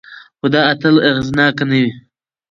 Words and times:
خو 0.39 0.45
دا 0.53 0.61
تل 0.81 0.95
اغېزناک 1.09 1.57
نه 1.69 1.75
وي. 1.81 1.87